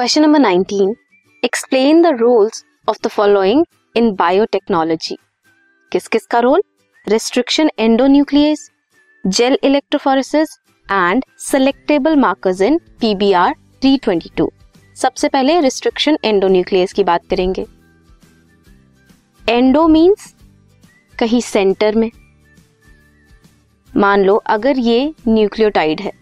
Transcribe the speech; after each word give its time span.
Question 0.00 0.22
number 0.22 0.40
19 0.40 0.94
explain 1.44 2.02
the 2.02 2.06
roles 2.06 2.64
of 2.88 2.98
the 3.04 3.06
following 3.06 3.64
in 3.96 4.14
biotechnology 4.14 5.16
किस 5.92 6.08
किस 6.08 6.26
का 6.26 6.38
role 6.38 6.62
restriction 7.08 7.70
endonuclease 7.78 8.70
gel 9.26 9.58
electrophoresis 9.62 10.56
and 10.92 11.24
selectable 11.38 12.16
markers 12.16 12.60
in 12.60 12.78
pBR 13.00 13.54
322 13.84 14.46
सबसे 14.96 15.28
पहले 15.28 15.60
restriction 15.60 16.18
endonuclease 16.24 16.92
की 16.92 17.04
बात 17.04 17.26
करेंगे। 17.30 17.66
एंडो 19.48 19.88
मींस 19.88 20.34
कहीं 21.18 21.40
सेंटर 21.40 21.94
में। 21.94 22.10
मान 23.96 24.24
लो, 24.24 24.36
अगर 24.36 24.78
ये 24.78 25.14
न्यूक्लियोटाइड 25.28 26.00
है 26.00 26.19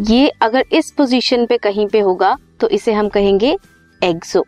ये 0.00 0.28
अगर 0.42 0.64
इस 0.72 0.90
पोजीशन 0.90 1.44
पे 1.46 1.56
कहीं 1.58 1.86
पे 1.88 2.00
होगा 2.00 2.36
तो 2.60 2.68
इसे 2.68 2.92
हम 2.92 3.08
कहेंगे 3.08 3.56
एक्सो 4.00 4.44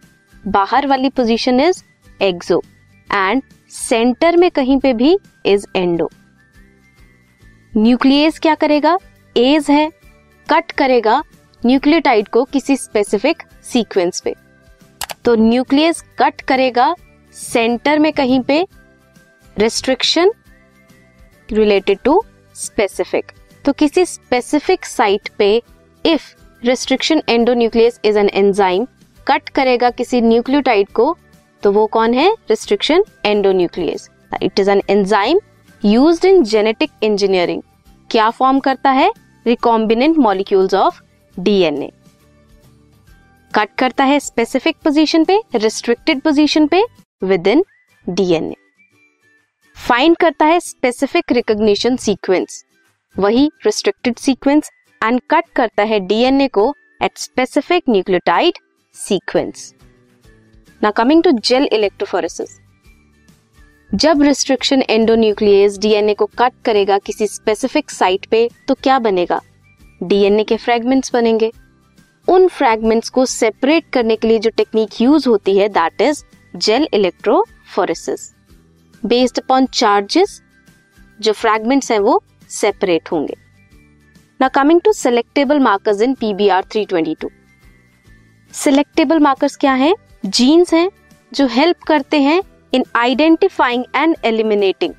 बाहर 0.46 0.86
वाली 0.86 1.08
position 1.08 1.60
is 1.60 1.82
exo 2.22 2.62
and 3.10 3.42
center 3.70 4.36
में 4.36 4.50
कहीं 4.50 4.78
पे 4.80 4.92
भी 4.92 5.16
इज़ 5.46 5.66
एंडो 5.76 6.10
न्यूक्लियस 7.76 8.38
क्या 8.38 8.54
करेगा? 8.54 8.96
एज 9.36 9.66
है. 9.70 9.90
कट 10.46 10.72
करेगा 10.72 11.22
न्यूक्लियोटाइड 11.62 12.28
को 12.28 12.44
किसी 12.44 12.76
स्पेसिफिक 12.76 13.42
सीक्वेंस 13.62 14.20
पे. 14.20 14.34
तो 15.24 15.34
न्यूक्लियस 15.34 16.02
कट 16.18 16.40
करेगा 16.40 16.94
सेंटर 17.34 17.98
में 17.98 18.12
कहीं 18.12 18.40
पे 18.40 18.66
रिस्ट्रिक्शन 19.56 20.32
रिलेटेड 21.52 21.98
टू 22.04 22.22
स्पेसिफिक 22.56 23.32
तो 23.64 23.72
किसी 23.72 24.04
स्पेसिफिक 24.06 24.84
साइट 24.84 25.28
पे 25.38 25.50
if 26.04 26.22
restriction 26.62 27.22
endonuclease 27.28 28.00
is 28.04 28.18
an 28.18 28.28
enzyme 28.28 28.86
cut 29.26 29.48
करेगा 29.48 29.90
किसी 29.90 30.20
न्यूक्लियोटाइड 30.20 30.88
को 30.90 31.16
तो 31.62 31.72
वो 31.72 31.86
कौन 31.86 32.14
है? 32.14 32.30
Restriction 32.50 33.04
endonuclease 33.26 34.08
it 34.42 34.60
is 34.60 34.70
an 34.70 34.82
enzyme 34.90 35.40
used 35.82 36.24
in 36.24 36.42
genetic 36.44 36.90
engineering 37.02 37.62
क्या 38.10 38.28
फॉर्म 38.30 38.58
करता 38.60 38.90
है? 38.90 39.10
Recombinant 39.46 40.18
molecules 40.18 40.74
of 40.74 41.00
DNA 41.36 41.90
cut 43.52 43.68
करता 43.78 44.04
है 44.04 44.18
स्पेसिफिक 44.20 44.76
पोजीशन 44.84 45.24
पे 45.24 45.40
रिस्ट्रिक्टेड 45.54 46.20
पोजीशन 46.20 46.66
पे 46.66 46.82
विद 47.22 47.46
इन 47.46 47.64
डीएनए 48.06 48.54
फाइंड 49.76 50.16
करता 50.16 50.46
है 50.46 50.60
स्पेसिफिक 50.60 51.32
रिकॉग्निशन 51.32 51.96
सीक्वेंस 51.96 52.64
वही 53.16 53.50
रिस्ट्रिक्टेड 53.64 54.16
सीक्वेंस 54.16 54.70
एंड 55.04 55.20
कट 55.30 55.44
करता 55.56 55.82
है 55.82 56.00
डीएनए 56.00 56.48
को 56.48 56.74
एट 57.02 57.18
स्पेसिफिक 57.18 57.82
न्यूक्लियोटाइड 57.88 58.58
सीक्वेंस 58.94 59.74
ना 60.82 60.90
कमिंग 60.90 61.22
टू 61.22 61.30
जेल 61.30 61.68
इलेक्ट्रोफोरेसिस 61.72 62.58
जब 63.94 64.22
रिस्ट्रिक्शन 64.22 64.82
एंडोन्यूक्लियस 64.90 65.78
डीएनए 65.78 66.14
को 66.14 66.26
कट 66.26 66.52
करेगा 66.64 66.98
किसी 66.98 67.26
स्पेसिफिक 67.26 67.90
साइट 67.90 68.26
पे 68.26 68.48
तो 68.68 68.74
क्या 68.74 68.98
बनेगा? 68.98 69.40
डीएनए 70.02 70.44
के 70.44 70.56
फ्रेगमेंट्स 70.56 71.12
बनेंगे। 71.12 71.52
उन 72.28 72.48
फ्रेगमेंट्स 72.48 73.08
को 73.08 73.26
सेपरेट 73.26 73.90
करने 73.92 74.16
के 74.16 74.28
लिए 74.28 74.38
जो 74.38 74.50
टेक्निक 74.50 75.00
यूज़ 75.00 75.28
होती 75.28 75.56
है 75.58 75.68
that 75.68 76.00
is 76.00 76.24
gel 76.56 76.88
electrophoresis 76.94 78.34
based 79.06 79.38
upon 79.38 79.66
charges 79.66 80.42
जो 81.20 81.32
फ्रेगमेंट्स 81.32 81.92
हैं 81.92 81.98
वो 81.98 82.22
सेपरेट 82.52 83.12
होंगे। 83.12 83.36
ना 84.40 84.48
coming 84.48 84.80
to 84.80 84.92
selectable 84.92 85.58
markers 85.58 86.00
in 86.02 86.14
pBR 86.14 86.64
322 86.64 87.30
selectable 88.54 89.18
markers 89.18 89.56
क्या 89.56 89.72
हैं? 89.72 89.94
जीन्स 90.26 90.74
हैं, 90.74 90.90
जो 91.32 91.46
हेल्प 91.46 91.82
करते 91.82 92.20
हैं 92.20 92.42
in 92.74 92.84
identifying 92.96 93.84
and 93.96 94.16
eliminating 94.24 94.94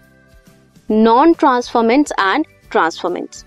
non 0.89 1.33
transformants 1.33 2.11
and 2.11 2.45
transformants 2.71 3.45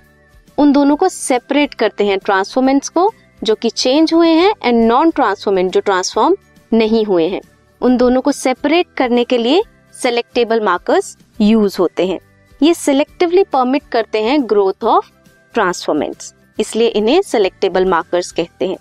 उन 0.59 0.73
दोनों 0.73 0.97
को 0.97 1.09
सेपरेट 1.09 1.75
करते 1.75 2.05
हैं 2.06 2.19
ट्रांसफॉर्मेंट्स 2.19 2.88
को, 2.88 3.12
जो 3.44 3.55
कि 3.55 3.71
चेंज 3.71 4.15
हुए 4.15 4.28
हैं 4.28 4.53
एंड 4.65 4.84
नॉन 4.84 5.11
ट्रांसफॉर्मेंट 5.11 5.73
जो 5.73 5.81
ट्रांसफॉर्म 5.81 6.37
नहीं 6.73 7.05
हुए 7.05 7.28
हैं। 7.28 7.41
उन 7.81 7.97
दोनों 7.97 8.21
को 8.21 8.33
सेपरेट 8.33 8.87
करने 8.97 9.25
के 9.25 9.38
लिए 9.38 9.62
सेलेक्टेबल 10.03 10.61
मार्कर्स 10.61 11.17
यूज़ 11.41 11.77
होते 11.78 12.06
हैं। 12.06 12.19
ये 12.62 12.75
सिलेक्टिवली 12.75 13.43
परमिट 13.44 13.83
करते 13.93 14.22
हैं 14.22 14.39
ग्रोथ 14.50 14.84
ऑफ़ 14.84 15.11
ट्रांसफॉर्मेंट्स 15.55 16.34
इसलिए 16.61 16.89
इन्हें 16.89 17.22
सिलेक्टेबल 17.22 17.84
मार्कर्स 17.84 18.33
कहते 18.33 18.69
हैं। 18.69 18.77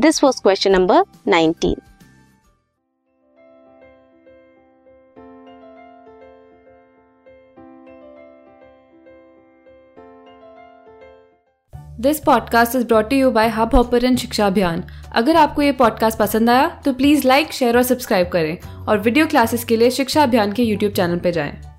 This 0.00 0.24
was 0.24 0.42
question 0.42 0.72
number 0.72 1.02
19 1.28 1.74
this 12.00 12.20
podcast 12.20 12.76
is 12.76 12.86
brought 12.86 13.12
you 13.12 13.30
by 13.30 13.48
Hubhopper 13.74 14.16
Shiksha 14.16 14.46
Abhiyan 14.46 14.84
अगर 15.12 15.36
आपको 15.36 15.62
ये 15.62 15.72
पॉडकास्ट 15.72 16.18
पसंद 16.18 16.50
आया 16.50 16.68
तो 16.84 16.92
प्लीज़ 16.92 17.26
लाइक 17.28 17.52
शेयर 17.52 17.76
और 17.76 17.82
सब्सक्राइब 17.82 18.28
करें। 18.28 18.58
और 18.86 18.98
वीडियो 18.98 19.26
क्लासेस 19.26 19.64
के 19.64 19.76
लिए 19.76 19.90
शिक्षा 19.90 20.22
अभियान 20.22 20.52
के 20.52 20.62
यूट्यूब 20.62 20.92
चैनल 20.92 21.18
पर 21.18 21.30
जाएँ। 21.30 21.71